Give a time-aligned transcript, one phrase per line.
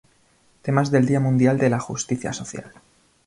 [0.63, 2.73] Temas del Día Mundial de la Justicia Social